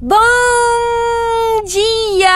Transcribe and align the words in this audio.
Bom 0.00 1.64
dia! 1.66 2.28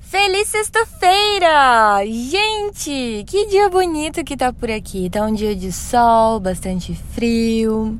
Feliz 0.00 0.48
sexta-feira! 0.48 2.04
Gente, 2.04 3.22
que 3.28 3.46
dia 3.46 3.68
bonito 3.68 4.24
que 4.24 4.36
tá 4.36 4.52
por 4.52 4.68
aqui. 4.68 5.08
Tá 5.08 5.24
um 5.24 5.32
dia 5.32 5.54
de 5.54 5.70
sol, 5.70 6.40
bastante 6.40 6.96
frio. 7.14 7.96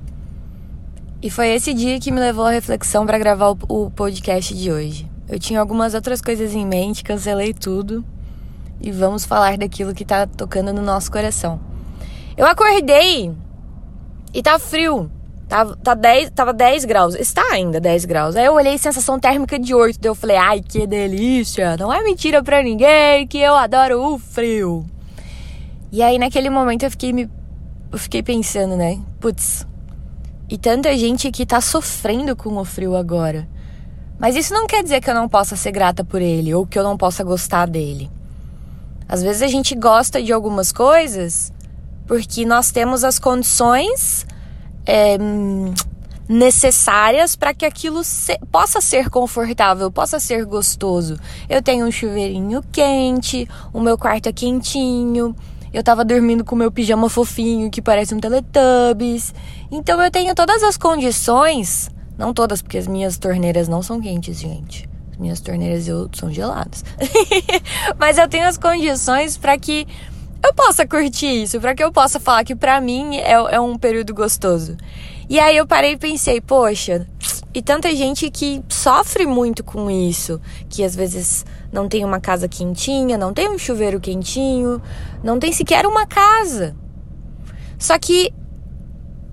E 1.23 1.31
foi 1.31 1.51
esse 1.51 1.73
dia 1.73 2.01
que 2.01 2.11
me 2.11 2.19
levou 2.19 2.47
à 2.47 2.51
reflexão 2.51 3.07
para 3.07 3.17
gravar 3.17 3.55
o 3.69 3.91
podcast 3.93 4.53
de 4.53 4.73
hoje. 4.73 5.09
Eu 5.29 5.39
tinha 5.39 5.61
algumas 5.61 5.95
outras 5.95 6.21
coisas 6.21 6.53
em 6.53 6.67
mente, 6.67 7.05
cancelei 7.05 7.55
tudo 7.55 8.05
e 8.81 8.91
vamos 8.91 9.25
falar 9.25 9.57
daquilo 9.57 9.95
que 9.95 10.05
tá 10.05 10.27
tocando 10.27 10.73
no 10.73 10.83
nosso 10.83 11.13
coração. 11.13 11.61
Eu 12.37 12.45
acordei 12.45 13.33
e 14.35 14.43
tá 14.43 14.59
frio. 14.59 15.09
Tava, 15.51 15.77
tá 15.83 15.95
10, 15.95 16.31
tava 16.31 16.53
10 16.53 16.85
graus. 16.85 17.17
Está 17.17 17.43
ainda 17.51 17.81
10 17.81 18.05
graus. 18.05 18.37
Aí 18.37 18.45
eu 18.47 18.55
olhei 18.55 18.79
sensação 18.79 19.19
térmica 19.19 19.59
de 19.59 19.75
8. 19.75 19.99
Daí 19.99 20.09
eu 20.09 20.15
falei, 20.15 20.37
ai, 20.37 20.61
que 20.61 20.87
delícia. 20.87 21.77
Não 21.77 21.93
é 21.93 22.05
mentira 22.05 22.41
pra 22.41 22.63
ninguém 22.63 23.27
que 23.27 23.39
eu 23.39 23.57
adoro 23.57 24.01
o 24.01 24.17
frio. 24.17 24.87
E 25.91 26.05
aí 26.05 26.21
naquele 26.21 26.49
momento 26.49 26.85
eu 26.85 26.91
fiquei 26.93 27.13
me. 27.13 27.29
Eu 27.91 27.99
fiquei 27.99 28.23
pensando, 28.23 28.77
né? 28.77 29.01
Putz. 29.19 29.67
E 30.49 30.57
tanta 30.57 30.97
gente 30.97 31.29
que 31.33 31.45
tá 31.45 31.61
sofrendo 31.61 32.37
com 32.37 32.57
o 32.57 32.65
frio 32.65 32.95
agora. 32.95 33.49
Mas 34.21 34.37
isso 34.37 34.55
não 34.55 34.69
quer 34.69 34.85
dizer 34.85 35.01
que 35.01 35.11
eu 35.11 35.15
não 35.15 35.29
possa 35.29 35.57
ser 35.57 35.73
grata 35.73 36.05
por 36.05 36.23
ele 36.23 36.55
ou 36.55 36.65
que 36.65 36.79
eu 36.79 36.85
não 36.85 36.97
possa 36.97 37.25
gostar 37.25 37.67
dele. 37.67 38.09
Às 39.09 39.21
vezes 39.21 39.43
a 39.43 39.49
gente 39.49 39.75
gosta 39.75 40.23
de 40.23 40.33
algumas 40.33 40.71
coisas 40.71 41.53
porque 42.07 42.45
nós 42.45 42.71
temos 42.71 43.03
as 43.03 43.19
condições 43.19 44.25
é, 44.91 45.17
necessárias 46.29 47.37
para 47.37 47.55
que 47.55 47.65
aquilo 47.65 48.03
se, 48.03 48.37
possa 48.51 48.81
ser 48.81 49.09
confortável, 49.09 49.91
possa 49.91 50.19
ser 50.19 50.45
gostoso. 50.45 51.17
Eu 51.49 51.63
tenho 51.63 51.87
um 51.87 51.93
chuveirinho 51.93 52.63
quente, 52.73 53.49
o 53.73 53.81
meu 53.81 53.97
quarto 53.97 54.29
é 54.29 54.33
quentinho, 54.33 55.35
eu 55.73 55.83
tava 55.85 56.05
dormindo 56.05 56.45
com 56.45 56.57
meu 56.57 56.73
pijama 56.73 57.09
fofinho 57.09 57.71
que 57.71 57.81
parece 57.81 58.15
um 58.15 58.19
Teletubbies. 58.19 59.33
Então 59.71 60.03
eu 60.03 60.11
tenho 60.11 60.35
todas 60.35 60.63
as 60.65 60.77
condições, 60.77 61.89
não 62.19 62.35
todas, 62.35 62.61
porque 62.61 62.79
as 62.79 62.89
minhas 62.89 63.17
torneiras 63.17 63.69
não 63.69 63.83
são 63.83 64.01
quentes, 64.01 64.41
gente. 64.41 64.89
As 65.13 65.19
minhas 65.19 65.41
torneiras 65.41 65.87
eu, 65.87 66.11
são 66.13 66.33
geladas. 66.33 66.85
Mas 67.97 68.19
eu 68.19 68.29
tenho 68.29 68.49
as 68.49 68.59
condições 68.59 69.37
para 69.37 69.57
que 69.57 69.87
eu 70.43 70.55
possa 70.55 70.87
curtir 70.87 71.43
isso, 71.43 71.61
para 71.61 71.75
que 71.75 71.83
eu 71.83 71.93
possa 71.93 72.19
falar 72.19 72.45
que 72.45 72.55
para 72.55 72.81
mim 72.81 73.17
é, 73.17 73.33
é 73.33 73.61
um 73.61 73.77
período 73.77 74.15
gostoso. 74.15 74.77
E 75.29 75.39
aí 75.39 75.57
eu 75.57 75.67
parei 75.67 75.93
e 75.93 75.97
pensei, 75.97 76.41
poxa, 76.41 77.07
e 77.53 77.61
tanta 77.61 77.95
gente 77.95 78.31
que 78.31 78.63
sofre 78.69 79.27
muito 79.27 79.63
com 79.63 79.91
isso, 79.91 80.41
que 80.69 80.83
às 80.83 80.95
vezes 80.95 81.45
não 81.73 81.89
tem 81.89 82.05
uma 82.05 82.21
casa 82.21 82.49
quentinha, 82.49 83.19
não 83.19 83.33
tem 83.33 83.49
um 83.49 83.59
chuveiro 83.59 84.01
quentinho, 84.01 84.81
não 85.23 85.39
tem 85.39 85.53
sequer 85.53 85.87
uma 85.87 86.07
casa. 86.07 86.75
Só 87.79 87.99
que 87.99 88.33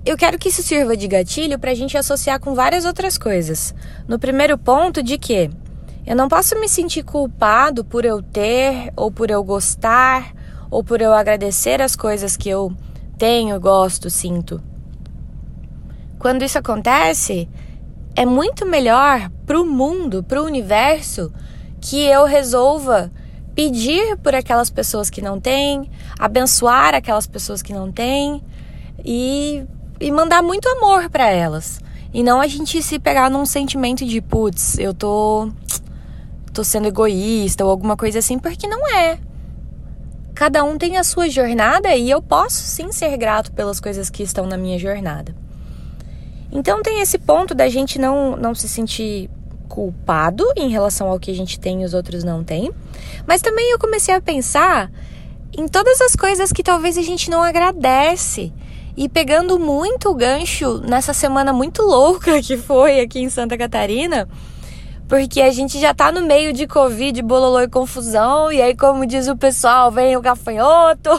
eu 0.05 0.15
quero 0.17 0.37
que 0.37 0.49
isso 0.49 0.63
sirva 0.63 0.95
de 0.95 1.07
gatilho 1.07 1.59
para 1.59 1.71
a 1.71 1.75
gente 1.75 1.97
associar 1.97 2.39
com 2.39 2.53
várias 2.53 2.85
outras 2.85 3.17
coisas. 3.17 3.73
No 4.07 4.17
primeiro 4.17 4.57
ponto, 4.57 5.03
de 5.03 5.17
que 5.17 5.49
eu 6.05 6.15
não 6.15 6.29
posso 6.29 6.57
me 6.59 6.69
sentir 6.69 7.03
culpado 7.03 7.83
por 7.83 8.05
eu 8.05 8.21
ter 8.21 8.91
ou 8.95 9.11
por 9.11 9.29
eu 9.29 9.43
gostar 9.43 10.36
ou 10.69 10.83
por 10.83 11.01
eu 11.01 11.13
agradecer 11.13 11.81
as 11.81 11.95
coisas 11.95 12.35
que 12.37 12.49
eu 12.49 12.71
tenho, 13.17 13.59
gosto, 13.59 14.09
sinto. 14.09 14.61
Quando 16.19 16.43
isso 16.43 16.57
acontece, 16.57 17.49
é 18.15 18.25
muito 18.25 18.65
melhor 18.65 19.29
para 19.45 19.59
o 19.59 19.65
mundo, 19.65 20.23
para 20.23 20.41
o 20.41 20.45
universo, 20.45 21.31
que 21.79 22.01
eu 22.03 22.25
resolva 22.25 23.11
pedir 23.55 24.17
por 24.17 24.35
aquelas 24.35 24.69
pessoas 24.69 25.09
que 25.09 25.21
não 25.21 25.39
têm, 25.39 25.89
abençoar 26.19 26.93
aquelas 26.93 27.25
pessoas 27.25 27.61
que 27.61 27.73
não 27.73 27.91
têm 27.91 28.43
e, 29.03 29.63
e 29.99 30.11
mandar 30.11 30.43
muito 30.43 30.67
amor 30.69 31.09
para 31.09 31.29
elas. 31.29 31.79
E 32.13 32.23
não 32.23 32.41
a 32.41 32.47
gente 32.47 32.81
se 32.81 32.99
pegar 32.99 33.29
num 33.29 33.45
sentimento 33.45 34.05
de, 34.05 34.21
putz, 34.21 34.77
eu 34.79 34.93
tô, 34.93 35.49
tô 36.53 36.63
sendo 36.63 36.87
egoísta 36.87 37.63
ou 37.63 37.71
alguma 37.71 37.95
coisa 37.95 38.19
assim, 38.19 38.39
porque 38.39 38.67
não 38.67 38.87
é. 38.95 39.19
Cada 40.37 40.63
um 40.63 40.77
tem 40.77 40.97
a 40.97 41.03
sua 41.03 41.27
jornada 41.27 41.95
e 41.95 42.11
eu 42.11 42.21
posso 42.21 42.61
sim 42.61 42.91
ser 42.91 43.17
grato 43.17 43.51
pelas 43.53 43.79
coisas 43.79 44.07
que 44.07 44.21
estão 44.21 44.45
na 44.45 44.55
minha 44.55 44.77
jornada. 44.77 45.35
Então 46.51 46.83
tem 46.83 47.01
esse 47.01 47.17
ponto 47.17 47.55
da 47.55 47.67
gente 47.67 47.97
não, 47.97 48.37
não 48.37 48.53
se 48.53 48.69
sentir 48.69 49.31
culpado 49.67 50.45
em 50.55 50.69
relação 50.69 51.09
ao 51.09 51.19
que 51.19 51.31
a 51.31 51.33
gente 51.33 51.59
tem 51.59 51.81
e 51.81 51.85
os 51.85 51.95
outros 51.95 52.23
não 52.23 52.43
têm. 52.43 52.71
Mas 53.25 53.41
também 53.41 53.71
eu 53.71 53.79
comecei 53.79 54.13
a 54.13 54.21
pensar 54.21 54.91
em 55.57 55.67
todas 55.67 55.99
as 56.01 56.15
coisas 56.15 56.51
que 56.51 56.61
talvez 56.61 56.99
a 56.99 57.01
gente 57.01 57.31
não 57.31 57.41
agradece. 57.41 58.53
E 58.95 59.09
pegando 59.09 59.57
muito 59.57 60.07
o 60.07 60.13
gancho 60.13 60.77
nessa 60.87 61.13
semana 61.13 61.51
muito 61.51 61.81
louca 61.81 62.43
que 62.43 62.57
foi 62.57 62.99
aqui 62.99 63.17
em 63.17 63.29
Santa 63.31 63.57
Catarina, 63.57 64.29
porque 65.07 65.41
a 65.41 65.51
gente 65.51 65.79
já 65.79 65.93
tá 65.93 66.11
no 66.11 66.21
meio 66.21 66.51
de 66.51 66.67
Covid, 66.67 67.21
bololô 67.21 67.61
e 67.61 67.67
confusão, 67.67 68.51
e 68.51 68.61
aí, 68.61 68.75
como 68.75 69.05
diz 69.05 69.27
o 69.27 69.37
pessoal, 69.37 69.91
vem 69.91 70.17
o 70.17 70.21
gafanhoto, 70.21 71.09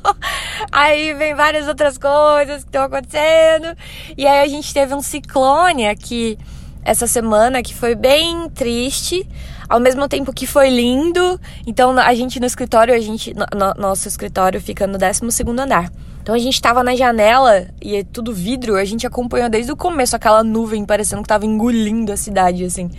aí 0.72 1.12
vem 1.14 1.34
várias 1.34 1.68
outras 1.68 1.98
coisas 1.98 2.62
que 2.62 2.68
estão 2.68 2.84
acontecendo, 2.84 3.76
e 4.16 4.26
aí 4.26 4.40
a 4.40 4.48
gente 4.48 4.72
teve 4.72 4.94
um 4.94 5.02
ciclone 5.02 5.86
aqui 5.86 6.38
essa 6.82 7.06
semana 7.06 7.62
que 7.62 7.74
foi 7.74 7.94
bem 7.94 8.48
triste, 8.48 9.28
ao 9.68 9.78
mesmo 9.78 10.08
tempo 10.08 10.32
que 10.32 10.46
foi 10.46 10.70
lindo. 10.70 11.38
Então 11.66 11.98
a 11.98 12.14
gente 12.14 12.40
no 12.40 12.46
escritório, 12.46 12.94
a 12.94 12.98
gente 12.98 13.34
no, 13.34 13.46
nosso 13.76 14.08
escritório 14.08 14.58
fica 14.58 14.86
no 14.86 14.96
12 14.96 15.30
segundo 15.30 15.60
andar. 15.60 15.92
Então 16.28 16.36
a 16.36 16.38
gente 16.38 16.60
tava 16.60 16.84
na 16.84 16.94
janela 16.94 17.68
e 17.80 17.96
é 17.96 18.04
tudo 18.04 18.34
vidro, 18.34 18.76
a 18.76 18.84
gente 18.84 19.06
acompanhou 19.06 19.48
desde 19.48 19.72
o 19.72 19.76
começo 19.76 20.14
aquela 20.14 20.44
nuvem 20.44 20.84
parecendo 20.84 21.22
que 21.22 21.28
tava 21.28 21.46
engolindo 21.46 22.12
a 22.12 22.18
cidade 22.18 22.66
assim. 22.66 22.90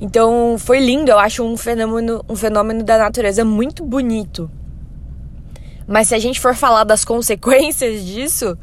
Então 0.00 0.56
foi 0.58 0.80
lindo, 0.80 1.08
eu 1.08 1.16
acho 1.16 1.44
um 1.44 1.56
fenômeno, 1.56 2.24
um 2.28 2.34
fenômeno 2.34 2.82
da 2.82 2.98
natureza 2.98 3.44
muito 3.44 3.84
bonito. 3.84 4.50
Mas 5.86 6.08
se 6.08 6.16
a 6.16 6.18
gente 6.18 6.40
for 6.40 6.56
falar 6.56 6.82
das 6.82 7.04
consequências 7.06 8.04
disso, 8.04 8.58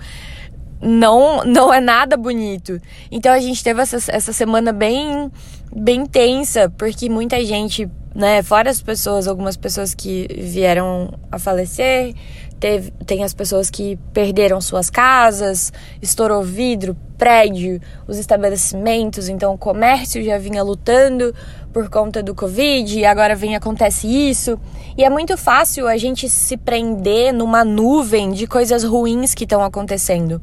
não 0.82 1.46
não 1.46 1.74
é 1.74 1.80
nada 1.80 2.18
bonito. 2.18 2.78
Então 3.10 3.32
a 3.32 3.40
gente 3.40 3.64
teve 3.64 3.82
essa, 3.82 4.12
essa 4.12 4.34
semana 4.34 4.74
bem 4.74 5.32
bem 5.74 6.06
tensa, 6.06 6.70
porque 6.78 7.08
muita 7.10 7.42
gente, 7.46 7.90
né, 8.14 8.42
fora 8.42 8.70
as 8.70 8.82
pessoas, 8.82 9.28
algumas 9.28 9.56
pessoas 9.56 9.94
que 9.94 10.28
vieram 10.38 11.14
a 11.32 11.38
falecer, 11.38 12.16
teve, 12.60 12.92
tem 13.06 13.24
as 13.24 13.34
pessoas 13.34 13.70
que 13.70 13.98
perderam 14.14 14.60
suas 14.60 14.90
casas, 14.90 15.72
estourou 16.02 16.44
vidro, 16.44 16.98
prédio, 17.18 17.80
os 18.08 18.18
estabelecimentos, 18.18 19.30
então 19.30 19.54
o 19.54 19.58
comércio 19.58 20.24
já 20.24 20.38
vinha 20.38 20.64
lutando 20.64 21.34
por 21.72 21.90
conta 21.90 22.24
do 22.24 22.34
Covid 22.34 23.00
e 23.00 23.06
agora 23.06 23.36
vem 23.36 23.56
acontece 23.56 24.08
isso. 24.08 24.60
E 24.98 25.04
é 25.04 25.10
muito 25.10 25.38
fácil 25.38 25.88
a 25.88 25.98
gente 25.98 26.30
se 26.30 26.58
prender 26.58 27.34
numa 27.34 27.64
nuvem 27.64 28.32
de 28.32 28.48
coisas 28.48 28.84
ruins 28.84 29.34
que 29.34 29.44
estão 29.44 29.64
acontecendo 29.64 30.42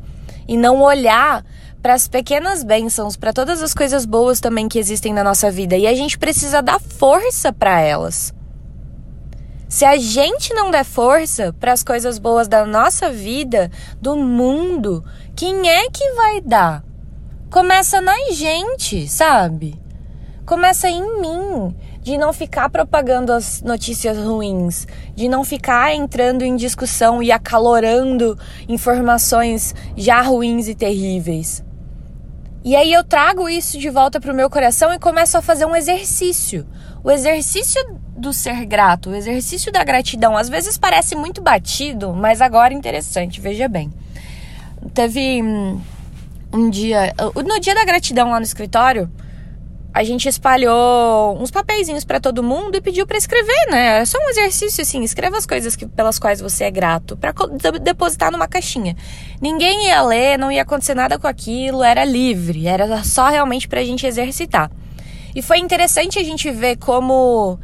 e 0.48 0.56
não 0.56 0.82
olhar 0.82 1.44
para 1.86 1.94
as 1.94 2.08
pequenas 2.08 2.64
bênçãos, 2.64 3.16
para 3.16 3.32
todas 3.32 3.62
as 3.62 3.72
coisas 3.72 4.04
boas 4.04 4.40
também 4.40 4.68
que 4.68 4.76
existem 4.76 5.12
na 5.12 5.22
nossa 5.22 5.52
vida. 5.52 5.76
E 5.76 5.86
a 5.86 5.94
gente 5.94 6.18
precisa 6.18 6.60
dar 6.60 6.80
força 6.80 7.52
para 7.52 7.80
elas. 7.80 8.34
Se 9.68 9.84
a 9.84 9.96
gente 9.96 10.52
não 10.52 10.72
der 10.72 10.84
força 10.84 11.52
para 11.52 11.70
as 11.70 11.84
coisas 11.84 12.18
boas 12.18 12.48
da 12.48 12.66
nossa 12.66 13.08
vida, 13.08 13.70
do 14.02 14.16
mundo, 14.16 15.04
quem 15.36 15.68
é 15.68 15.88
que 15.88 16.10
vai 16.14 16.40
dar? 16.40 16.82
Começa 17.52 18.00
na 18.00 18.32
gente, 18.32 19.06
sabe? 19.06 19.80
Começa 20.44 20.88
em 20.88 21.20
mim 21.20 21.72
de 22.02 22.18
não 22.18 22.32
ficar 22.32 22.68
propagando 22.68 23.32
as 23.32 23.62
notícias 23.62 24.18
ruins, 24.18 24.88
de 25.14 25.28
não 25.28 25.44
ficar 25.44 25.94
entrando 25.94 26.42
em 26.42 26.56
discussão 26.56 27.22
e 27.22 27.30
acalorando 27.30 28.36
informações 28.68 29.72
já 29.96 30.20
ruins 30.20 30.66
e 30.66 30.74
terríveis. 30.74 31.64
E 32.66 32.74
aí 32.74 32.92
eu 32.92 33.04
trago 33.04 33.48
isso 33.48 33.78
de 33.78 33.88
volta 33.88 34.18
para 34.18 34.32
o 34.32 34.34
meu 34.34 34.50
coração 34.50 34.92
e 34.92 34.98
começo 34.98 35.38
a 35.38 35.40
fazer 35.40 35.64
um 35.64 35.76
exercício. 35.76 36.66
O 37.04 37.12
exercício 37.12 37.80
do 38.16 38.32
ser 38.32 38.66
grato, 38.66 39.10
o 39.10 39.14
exercício 39.14 39.70
da 39.70 39.84
gratidão, 39.84 40.36
às 40.36 40.48
vezes 40.48 40.76
parece 40.76 41.14
muito 41.14 41.40
batido, 41.40 42.12
mas 42.12 42.40
agora 42.40 42.74
interessante, 42.74 43.40
veja 43.40 43.68
bem. 43.68 43.92
Teve 44.92 45.40
um 46.52 46.68
dia, 46.68 47.14
no 47.36 47.60
dia 47.60 47.72
da 47.72 47.84
gratidão 47.84 48.30
lá 48.30 48.40
no 48.40 48.44
escritório, 48.44 49.08
a 49.96 50.04
gente 50.04 50.28
espalhou 50.28 51.40
uns 51.40 51.50
papeizinhos 51.50 52.04
para 52.04 52.20
todo 52.20 52.42
mundo 52.42 52.76
e 52.76 52.82
pediu 52.82 53.06
para 53.06 53.16
escrever, 53.16 53.70
né? 53.70 53.96
Era 53.96 54.04
só 54.04 54.18
um 54.18 54.28
exercício 54.28 54.82
assim, 54.82 55.02
escreva 55.02 55.38
as 55.38 55.46
coisas 55.46 55.74
que, 55.74 55.86
pelas 55.86 56.18
quais 56.18 56.38
você 56.38 56.64
é 56.64 56.70
grato 56.70 57.16
para 57.16 57.32
depositar 57.80 58.30
numa 58.30 58.46
caixinha. 58.46 58.94
Ninguém 59.40 59.86
ia 59.86 60.02
ler, 60.02 60.38
não 60.38 60.52
ia 60.52 60.60
acontecer 60.60 60.94
nada 60.94 61.18
com 61.18 61.26
aquilo, 61.26 61.82
era 61.82 62.04
livre, 62.04 62.68
era 62.68 63.02
só 63.04 63.28
realmente 63.28 63.66
pra 63.66 63.82
gente 63.82 64.06
exercitar. 64.06 64.70
E 65.34 65.40
foi 65.40 65.60
interessante 65.60 66.18
a 66.18 66.22
gente 66.22 66.50
ver 66.50 66.76
como 66.76 67.58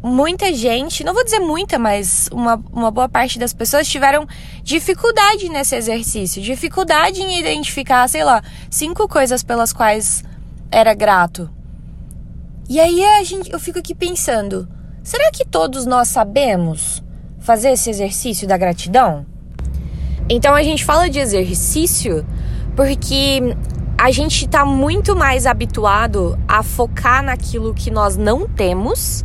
muita 0.00 0.54
gente, 0.54 1.02
não 1.02 1.12
vou 1.12 1.24
dizer 1.24 1.40
muita, 1.40 1.76
mas 1.76 2.28
uma, 2.30 2.62
uma 2.72 2.92
boa 2.92 3.08
parte 3.08 3.36
das 3.36 3.52
pessoas 3.52 3.88
tiveram 3.88 4.28
dificuldade 4.62 5.48
nesse 5.48 5.74
exercício, 5.74 6.40
dificuldade 6.40 7.20
em 7.20 7.40
identificar, 7.40 8.08
sei 8.08 8.22
lá, 8.22 8.44
cinco 8.70 9.08
coisas 9.08 9.42
pelas 9.42 9.72
quais 9.72 10.22
era 10.70 10.94
grato. 10.94 11.50
E 12.68 12.78
aí 12.78 13.04
a 13.04 13.24
gente, 13.24 13.50
eu 13.50 13.58
fico 13.58 13.78
aqui 13.78 13.94
pensando: 13.94 14.68
será 15.02 15.30
que 15.30 15.44
todos 15.44 15.86
nós 15.86 16.08
sabemos 16.08 17.02
fazer 17.38 17.70
esse 17.70 17.90
exercício 17.90 18.46
da 18.46 18.56
gratidão? 18.56 19.24
Então 20.28 20.54
a 20.54 20.62
gente 20.62 20.84
fala 20.84 21.08
de 21.08 21.18
exercício 21.18 22.26
porque 22.76 23.40
a 23.96 24.10
gente 24.10 24.44
está 24.44 24.64
muito 24.64 25.16
mais 25.16 25.46
habituado 25.46 26.38
a 26.46 26.62
focar 26.62 27.22
naquilo 27.22 27.74
que 27.74 27.90
nós 27.90 28.16
não 28.16 28.46
temos 28.46 29.24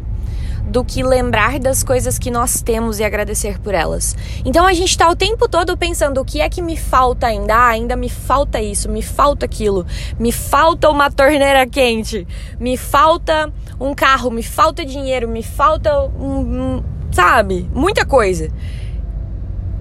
do 0.67 0.83
que 0.83 1.03
lembrar 1.03 1.59
das 1.59 1.83
coisas 1.83 2.17
que 2.17 2.31
nós 2.31 2.61
temos 2.61 2.99
e 2.99 3.03
agradecer 3.03 3.59
por 3.59 3.73
elas. 3.73 4.15
Então 4.45 4.65
a 4.65 4.73
gente 4.73 4.89
está 4.89 5.09
o 5.09 5.15
tempo 5.15 5.47
todo 5.47 5.77
pensando 5.77 6.21
o 6.21 6.25
que 6.25 6.41
é 6.41 6.49
que 6.49 6.61
me 6.61 6.77
falta 6.77 7.27
ainda? 7.27 7.53
Ah, 7.53 7.67
ainda 7.69 7.95
me 7.95 8.09
falta 8.09 8.61
isso, 8.61 8.89
me 8.89 9.01
falta 9.01 9.45
aquilo, 9.45 9.85
me 10.17 10.31
falta 10.31 10.89
uma 10.89 11.11
torneira 11.11 11.67
quente, 11.67 12.27
me 12.59 12.77
falta 12.77 13.51
um 13.79 13.93
carro, 13.93 14.31
me 14.31 14.43
falta 14.43 14.85
dinheiro, 14.85 15.27
me 15.27 15.43
falta 15.43 15.99
um, 15.99 16.77
um 16.77 16.83
sabe, 17.11 17.69
muita 17.73 18.05
coisa. 18.05 18.49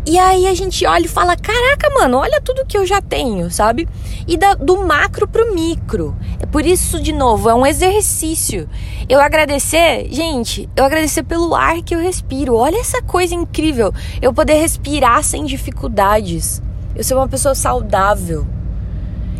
E 0.04 0.18
aí 0.18 0.48
a 0.48 0.54
gente 0.54 0.84
olha 0.84 1.04
e 1.04 1.08
fala: 1.08 1.36
caraca, 1.36 1.88
mano, 1.90 2.18
olha 2.18 2.40
tudo 2.40 2.66
que 2.66 2.76
eu 2.76 2.84
já 2.84 3.00
tenho, 3.00 3.50
sabe? 3.50 3.88
E 4.26 4.36
da, 4.36 4.54
do 4.54 4.84
macro 4.84 5.28
pro 5.28 5.54
micro. 5.54 6.16
É 6.40 6.46
por 6.46 6.66
isso, 6.66 7.00
de 7.00 7.12
novo, 7.12 7.48
é 7.48 7.54
um 7.54 7.64
exercício. 7.64 8.68
Eu 9.08 9.20
agradecer, 9.20 10.08
gente, 10.10 10.68
eu 10.74 10.84
agradecer 10.84 11.22
pelo 11.22 11.54
ar 11.54 11.82
que 11.82 11.94
eu 11.94 12.00
respiro. 12.00 12.56
Olha 12.56 12.78
essa 12.78 13.00
coisa 13.00 13.34
incrível. 13.34 13.92
Eu 14.20 14.34
poder 14.34 14.54
respirar 14.54 15.22
sem 15.22 15.44
dificuldades. 15.44 16.60
Eu 16.96 17.04
ser 17.04 17.14
uma 17.14 17.28
pessoa 17.28 17.54
saudável 17.54 18.46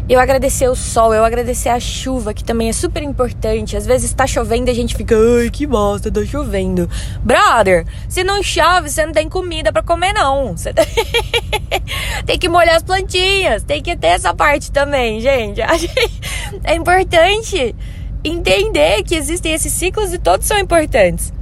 eu 0.09 0.19
agradecer 0.19 0.69
o 0.69 0.75
sol, 0.75 1.15
eu 1.15 1.25
agradecer 1.25 1.69
a 1.69 1.79
chuva, 1.79 2.35
que 2.35 2.43
também 2.43 2.69
é 2.69 2.73
super 2.73 3.03
importante. 3.03 3.77
Às 3.77 3.87
vezes 3.87 4.13
tá 4.13 4.27
chovendo 4.27 4.69
e 4.69 4.73
a 4.73 4.75
gente 4.75 4.97
fica, 4.97 5.15
ai, 5.15 5.49
que 5.49 5.67
bosta, 5.67 6.11
tá 6.11 6.25
chovendo. 6.25 6.91
Brother, 7.23 7.87
se 8.09 8.25
não 8.25 8.43
chove, 8.43 8.91
você 8.91 9.07
não 9.07 9.13
tem 9.13 9.29
comida 9.29 9.73
para 9.73 9.83
comer, 9.83 10.13
não. 10.13 10.57
Você 10.57 10.73
tem 12.27 12.39
que 12.39 12.49
molhar 12.49 12.77
as 12.77 12.83
plantinhas, 12.83 13.63
tem 13.63 13.81
que 13.81 13.97
ter 13.97 14.09
essa 14.09 14.35
parte 14.35 14.71
também, 14.73 15.21
gente. 15.21 15.61
É 16.65 16.75
importante 16.75 17.75
entender 18.23 19.03
que 19.05 19.15
existem 19.15 19.55
esses 19.55 19.73
ciclos 19.73 20.13
e 20.13 20.19
todos 20.19 20.47
são 20.47 20.59
importantes. 20.59 21.33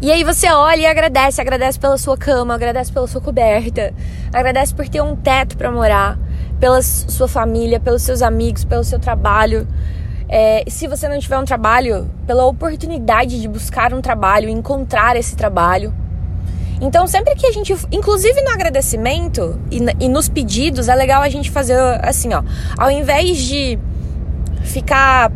E 0.00 0.10
aí 0.10 0.24
você 0.24 0.50
olha 0.50 0.80
e 0.80 0.86
agradece, 0.86 1.40
agradece 1.40 1.78
pela 1.78 1.98
sua 1.98 2.16
cama, 2.16 2.54
agradece 2.54 2.92
pela 2.92 3.06
sua 3.06 3.20
coberta, 3.20 3.92
agradece 4.32 4.74
por 4.74 4.88
ter 4.88 5.02
um 5.02 5.14
teto 5.14 5.56
para 5.56 5.70
morar 5.70 6.18
pela 6.58 6.80
sua 6.82 7.28
família, 7.28 7.78
pelos 7.78 8.02
seus 8.02 8.22
amigos, 8.22 8.64
pelo 8.64 8.84
seu 8.84 8.98
trabalho. 8.98 9.66
É, 10.28 10.64
se 10.68 10.88
você 10.88 11.08
não 11.08 11.18
tiver 11.18 11.38
um 11.38 11.44
trabalho, 11.44 12.10
pela 12.26 12.44
oportunidade 12.46 13.40
de 13.40 13.48
buscar 13.48 13.94
um 13.94 14.00
trabalho, 14.00 14.48
encontrar 14.48 15.16
esse 15.16 15.36
trabalho. 15.36 15.92
Então, 16.80 17.06
sempre 17.06 17.34
que 17.34 17.46
a 17.46 17.52
gente, 17.52 17.74
inclusive 17.90 18.42
no 18.42 18.50
agradecimento 18.50 19.58
e, 19.70 19.78
e 20.04 20.08
nos 20.08 20.28
pedidos, 20.28 20.88
é 20.88 20.94
legal 20.94 21.22
a 21.22 21.28
gente 21.28 21.50
fazer 21.50 21.78
assim, 22.02 22.34
ó. 22.34 22.42
Ao 22.76 22.90
invés 22.90 23.38
de 23.38 23.78
ficar 24.62 25.32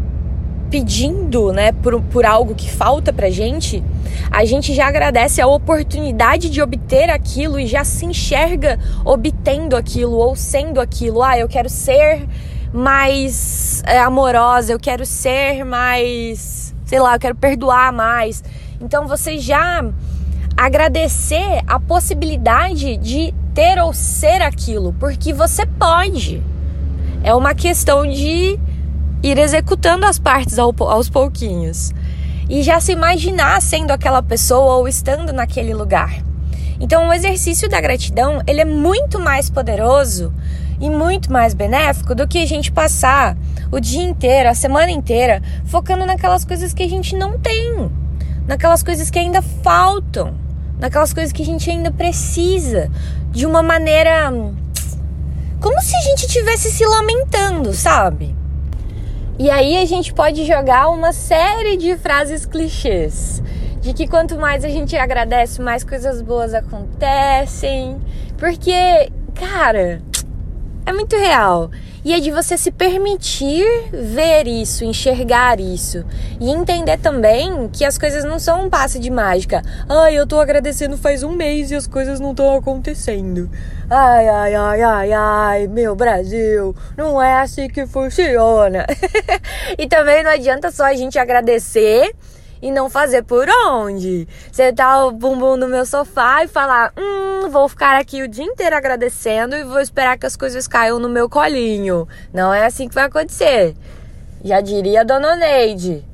pedindo, 0.70 1.52
né, 1.52 1.72
por, 1.72 2.00
por 2.02 2.24
algo 2.24 2.54
que 2.54 2.70
falta 2.70 3.12
pra 3.12 3.28
gente, 3.28 3.82
a 4.30 4.44
gente 4.44 4.72
já 4.72 4.86
agradece 4.86 5.40
a 5.40 5.46
oportunidade 5.46 6.48
de 6.48 6.62
obter 6.62 7.10
aquilo 7.10 7.58
e 7.58 7.66
já 7.66 7.84
se 7.84 8.06
enxerga 8.06 8.78
obtendo 9.04 9.76
aquilo 9.76 10.12
ou 10.12 10.36
sendo 10.36 10.80
aquilo. 10.80 11.22
Ah, 11.22 11.36
eu 11.36 11.48
quero 11.48 11.68
ser 11.68 12.26
mais 12.72 13.82
é, 13.84 13.98
amorosa, 13.98 14.72
eu 14.72 14.78
quero 14.78 15.04
ser 15.04 15.64
mais, 15.64 16.74
sei 16.86 17.00
lá, 17.00 17.16
eu 17.16 17.20
quero 17.20 17.34
perdoar 17.34 17.92
mais. 17.92 18.44
Então 18.80 19.08
você 19.08 19.38
já 19.38 19.84
agradecer 20.56 21.62
a 21.66 21.80
possibilidade 21.80 22.96
de 22.96 23.34
ter 23.52 23.80
ou 23.80 23.92
ser 23.92 24.42
aquilo, 24.42 24.94
porque 25.00 25.32
você 25.32 25.66
pode. 25.66 26.42
É 27.22 27.34
uma 27.34 27.54
questão 27.54 28.06
de 28.06 28.58
ir 29.22 29.38
executando 29.38 30.06
as 30.06 30.18
partes 30.18 30.58
aos 30.58 31.08
pouquinhos 31.08 31.92
e 32.48 32.62
já 32.62 32.80
se 32.80 32.92
imaginar 32.92 33.60
sendo 33.62 33.92
aquela 33.92 34.22
pessoa 34.22 34.76
ou 34.76 34.88
estando 34.88 35.32
naquele 35.32 35.72
lugar. 35.72 36.22
Então, 36.80 37.08
o 37.08 37.12
exercício 37.12 37.68
da 37.68 37.80
gratidão, 37.80 38.42
ele 38.46 38.60
é 38.60 38.64
muito 38.64 39.20
mais 39.20 39.50
poderoso 39.50 40.32
e 40.80 40.88
muito 40.88 41.30
mais 41.30 41.52
benéfico 41.52 42.14
do 42.14 42.26
que 42.26 42.38
a 42.38 42.46
gente 42.46 42.72
passar 42.72 43.36
o 43.70 43.78
dia 43.78 44.02
inteiro, 44.02 44.48
a 44.48 44.54
semana 44.54 44.90
inteira, 44.90 45.42
focando 45.66 46.06
naquelas 46.06 46.44
coisas 46.44 46.72
que 46.72 46.82
a 46.82 46.88
gente 46.88 47.14
não 47.14 47.38
tem, 47.38 47.90
naquelas 48.46 48.82
coisas 48.82 49.10
que 49.10 49.18
ainda 49.18 49.42
faltam, 49.42 50.34
naquelas 50.78 51.12
coisas 51.12 51.32
que 51.32 51.42
a 51.42 51.46
gente 51.46 51.70
ainda 51.70 51.92
precisa, 51.92 52.90
de 53.30 53.44
uma 53.44 53.62
maneira 53.62 54.32
como 55.60 55.80
se 55.82 55.94
a 55.94 56.00
gente 56.00 56.26
estivesse 56.26 56.72
se 56.72 56.84
lamentando, 56.86 57.74
sabe? 57.74 58.34
E 59.40 59.50
aí 59.50 59.78
a 59.78 59.86
gente 59.86 60.12
pode 60.12 60.44
jogar 60.44 60.90
uma 60.90 61.14
série 61.14 61.74
de 61.78 61.96
frases 61.96 62.44
clichês. 62.44 63.42
De 63.80 63.94
que 63.94 64.06
quanto 64.06 64.36
mais 64.36 64.66
a 64.66 64.68
gente 64.68 64.94
agradece, 64.98 65.62
mais 65.62 65.82
coisas 65.82 66.20
boas 66.20 66.52
acontecem. 66.52 67.98
Porque, 68.36 69.10
cara, 69.34 70.02
é 70.84 70.92
muito 70.92 71.16
real. 71.16 71.70
E 72.04 72.14
é 72.14 72.20
de 72.20 72.30
você 72.30 72.56
se 72.56 72.70
permitir 72.70 73.66
ver 73.92 74.46
isso, 74.46 74.84
enxergar 74.84 75.60
isso. 75.60 76.04
E 76.40 76.50
entender 76.50 76.98
também 76.98 77.68
que 77.68 77.84
as 77.84 77.98
coisas 77.98 78.24
não 78.24 78.38
são 78.38 78.64
um 78.64 78.70
passe 78.70 78.98
de 78.98 79.10
mágica. 79.10 79.62
Ai, 79.88 80.14
eu 80.14 80.26
tô 80.26 80.40
agradecendo 80.40 80.96
faz 80.96 81.22
um 81.22 81.32
mês 81.32 81.70
e 81.70 81.74
as 81.74 81.86
coisas 81.86 82.18
não 82.18 82.30
estão 82.30 82.54
acontecendo. 82.56 83.50
Ai, 83.90 84.28
ai, 84.28 84.54
ai, 84.54 84.82
ai, 84.82 85.12
ai, 85.12 85.66
meu 85.66 85.94
Brasil, 85.94 86.74
não 86.96 87.20
é 87.20 87.40
assim 87.40 87.68
que 87.68 87.86
funciona. 87.86 88.86
e 89.78 89.86
também 89.86 90.22
não 90.22 90.30
adianta 90.30 90.70
só 90.70 90.84
a 90.84 90.94
gente 90.94 91.18
agradecer 91.18 92.14
e 92.62 92.70
não 92.70 92.90
fazer 92.90 93.22
por 93.22 93.48
onde. 93.66 94.28
Sentar 94.52 95.06
o 95.06 95.12
bumbum 95.12 95.56
no 95.56 95.68
meu 95.68 95.84
sofá 95.84 96.44
e 96.44 96.48
falar: 96.48 96.92
hum, 96.96 97.29
vou 97.50 97.68
ficar 97.68 98.00
aqui 98.00 98.22
o 98.22 98.28
dia 98.28 98.44
inteiro 98.44 98.76
agradecendo 98.76 99.56
e 99.56 99.64
vou 99.64 99.80
esperar 99.80 100.16
que 100.16 100.26
as 100.26 100.36
coisas 100.36 100.66
caiam 100.66 100.98
no 100.98 101.08
meu 101.08 101.28
colinho. 101.28 102.08
Não 102.32 102.54
é 102.54 102.64
assim 102.64 102.88
que 102.88 102.94
vai 102.94 103.04
acontecer. 103.04 103.74
Já 104.42 104.60
diria 104.60 105.02
a 105.02 105.04
dona 105.04 105.36
Neide. 105.36 106.04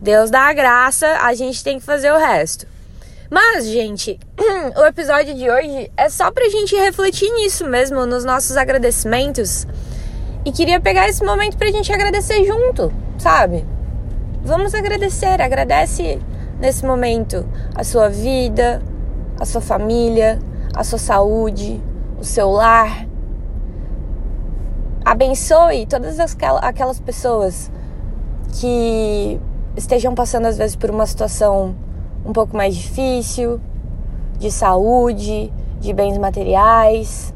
Deus 0.00 0.30
dá 0.30 0.42
a 0.42 0.52
graça, 0.52 1.06
a 1.22 1.32
gente 1.32 1.64
tem 1.64 1.78
que 1.78 1.84
fazer 1.84 2.12
o 2.12 2.18
resto. 2.18 2.66
Mas, 3.30 3.66
gente, 3.66 4.20
o 4.76 4.84
episódio 4.84 5.34
de 5.34 5.50
hoje 5.50 5.90
é 5.96 6.08
só 6.10 6.30
pra 6.30 6.48
gente 6.50 6.76
refletir 6.76 7.30
nisso 7.32 7.66
mesmo, 7.66 8.04
nos 8.04 8.24
nossos 8.24 8.56
agradecimentos. 8.56 9.66
E 10.44 10.52
queria 10.52 10.78
pegar 10.78 11.08
esse 11.08 11.24
momento 11.24 11.56
pra 11.56 11.70
gente 11.70 11.90
agradecer 11.90 12.44
junto, 12.44 12.92
sabe? 13.18 13.64
Vamos 14.42 14.74
agradecer, 14.74 15.40
agradece 15.40 16.20
nesse 16.60 16.84
momento 16.84 17.48
a 17.74 17.82
sua 17.82 18.10
vida, 18.10 18.82
a 19.40 19.46
sua 19.46 19.62
família, 19.62 20.38
a 20.74 20.82
sua 20.82 20.98
saúde, 20.98 21.80
o 22.18 22.24
seu 22.24 22.50
lar. 22.50 23.06
Abençoe 25.04 25.86
todas 25.86 26.18
aquelas 26.62 26.98
pessoas 26.98 27.70
que 28.60 29.40
estejam 29.76 30.14
passando 30.14 30.46
às 30.46 30.56
vezes 30.56 30.76
por 30.76 30.90
uma 30.90 31.06
situação 31.06 31.74
um 32.24 32.32
pouco 32.32 32.56
mais 32.56 32.74
difícil, 32.74 33.60
de 34.38 34.50
saúde, 34.50 35.52
de 35.78 35.92
bens 35.92 36.16
materiais, 36.16 37.34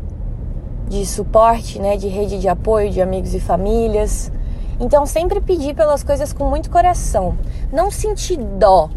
de 0.88 1.04
suporte, 1.04 1.78
né, 1.78 1.96
de 1.96 2.08
rede 2.08 2.38
de 2.38 2.48
apoio 2.48 2.90
de 2.90 3.02
amigos 3.02 3.34
e 3.34 3.40
famílias. 3.40 4.32
Então, 4.80 5.04
sempre 5.04 5.40
pedir 5.40 5.74
pelas 5.74 6.02
coisas 6.02 6.32
com 6.32 6.48
muito 6.48 6.70
coração. 6.70 7.36
Não 7.72 7.90
sentir 7.90 8.36
dó. 8.36 8.88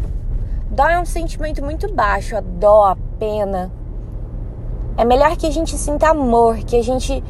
Dó 0.70 0.88
é 0.88 0.98
um 0.98 1.04
sentimento 1.04 1.62
muito 1.62 1.92
baixo, 1.92 2.36
a 2.36 2.40
dó, 2.40 2.84
a 2.84 2.96
pena. 3.18 3.70
É 4.96 5.04
melhor 5.04 5.36
que 5.36 5.46
a 5.46 5.50
gente 5.50 5.76
sinta 5.76 6.08
amor, 6.08 6.58
que 6.58 6.76
a 6.76 6.82
gente 6.82 7.22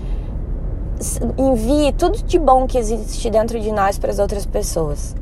envie 1.39 1.93
tudo 1.93 2.23
de 2.23 2.39
bom 2.39 2.67
que 2.67 2.79
existe 2.79 3.31
dentro 3.31 3.59
de 3.61 3.73
nós 3.73 3.99
para 3.99 4.11
as 4.11 4.19
outras 4.19 4.47
pessoas. 4.47 5.15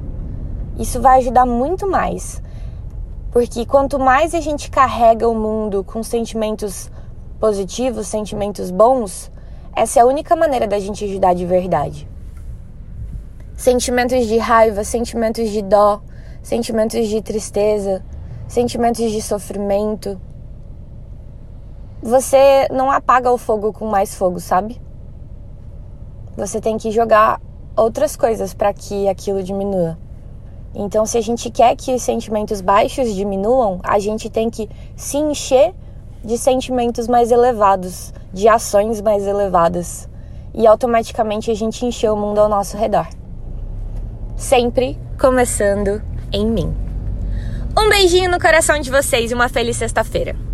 Isso 0.79 1.01
vai 1.01 1.19
ajudar 1.19 1.47
muito 1.47 1.87
mais. 1.87 2.43
Porque 3.33 3.65
quanto 3.65 3.99
mais 3.99 4.35
a 4.35 4.41
gente 4.41 4.71
carrega 4.71 5.29
o 5.29 5.35
mundo 5.35 5.85
com 5.85 6.03
sentimentos 6.03 6.91
positivos, 7.39 8.09
sentimentos 8.09 8.71
bons, 8.71 9.31
essa 9.75 10.01
é 10.01 10.03
a 10.03 10.07
única 10.07 10.35
maneira 10.35 10.67
da 10.67 10.79
gente 10.79 11.05
ajudar 11.05 11.35
de 11.35 11.47
verdade. 11.47 12.09
Sentimentos 13.57 14.27
de 14.27 14.39
raiva, 14.39 14.83
sentimentos 14.83 15.49
de 15.51 15.63
dó, 15.63 16.01
sentimentos 16.43 17.07
de 17.07 17.23
tristeza, 17.23 18.03
sentimentos 18.49 19.11
de 19.11 19.23
sofrimento. 19.23 20.21
Você 22.03 22.67
não 22.71 22.91
apaga 22.91 23.31
o 23.31 23.37
fogo 23.37 23.73
com 23.73 23.87
mais 23.87 24.15
fogo, 24.15 24.41
sabe? 24.41 24.81
Você 26.37 26.61
tem 26.61 26.79
que 26.79 26.91
jogar 26.91 27.41
outras 27.77 28.17
coisas 28.17 28.55
para 28.55 28.73
que 28.73 29.07
aquilo 29.07 29.43
diminua. 29.43 29.99
Então, 30.75 31.05
se 31.05 31.19
a 31.19 31.21
gente 31.21 31.51
quer 31.51 31.77
que 31.77 31.95
os 31.95 32.03
sentimentos 32.03 32.61
baixos 32.61 33.15
diminuam, 33.15 33.81
a 33.83 33.99
gente 33.99 34.31
tem 34.31 34.49
que 34.49 34.69
se 34.97 35.19
encher 35.19 35.75
de 36.25 36.39
sentimentos 36.39 37.09
mais 37.09 37.31
elevados, 37.31 38.15
de 38.33 38.49
ações 38.49 39.01
mais 39.01 39.27
elevadas. 39.27 40.09
E 40.55 40.67
automaticamente 40.67 41.51
a 41.51 41.55
gente 41.55 41.85
encheu 41.85 42.15
o 42.15 42.17
mundo 42.17 42.39
ao 42.39 42.49
nosso 42.49 42.77
redor. 42.77 43.09
Sempre 44.37 44.99
começando 45.21 46.03
em 46.33 46.47
mim. 46.47 46.75
Um 47.79 47.89
beijinho 47.89 48.31
no 48.31 48.41
coração 48.41 48.79
de 48.81 48.91
vocês 48.91 49.31
e 49.31 49.35
uma 49.35 49.49
feliz 49.49 49.77
sexta-feira. 49.77 50.50